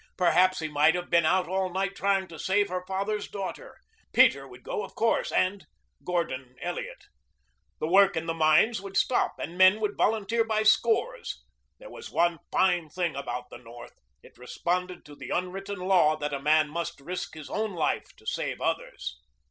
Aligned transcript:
Perhaps 0.17 0.57
he 0.61 0.67
might 0.67 0.95
have 0.95 1.11
been 1.11 1.27
out 1.27 1.47
all 1.47 1.71
night 1.71 1.95
trying 1.95 2.27
to 2.29 2.39
save 2.39 2.69
her 2.69 2.83
father's 2.87 3.27
daughter. 3.29 3.77
Peter 4.13 4.47
would 4.47 4.63
go, 4.63 4.83
of 4.83 4.95
course, 4.95 5.31
and 5.31 5.67
Gordon 6.03 6.55
Elliot. 6.59 7.03
The 7.79 7.87
work 7.87 8.17
in 8.17 8.25
the 8.25 8.33
mines 8.33 8.81
would 8.81 8.97
stop 8.97 9.35
and 9.37 9.59
men 9.59 9.79
would 9.79 9.95
volunteer 9.95 10.43
by 10.43 10.63
scores. 10.63 11.43
That 11.77 11.91
was 11.91 12.09
one 12.09 12.39
fine 12.51 12.89
thing 12.89 13.15
about 13.15 13.51
the 13.51 13.59
North. 13.59 13.93
It 14.23 14.39
responded 14.39 15.05
to 15.05 15.15
the 15.15 15.29
unwritten 15.29 15.77
law 15.77 16.15
that 16.17 16.33
a 16.33 16.41
man 16.41 16.69
must 16.69 16.99
risk 16.99 17.35
his 17.35 17.51
own 17.51 17.75
life 17.75 18.07
to 18.17 18.25
save 18.25 18.59
others. 18.59 19.19